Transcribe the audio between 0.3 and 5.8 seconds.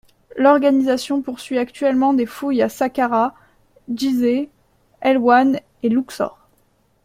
L'organisation poursuit actuellement des fouilles à Saqqarah, Gizeh, Helwan